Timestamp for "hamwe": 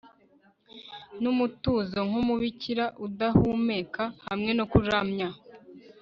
4.27-4.51